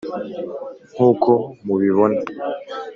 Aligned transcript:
nkuko 0.93 1.31
mubibona. 1.65 2.19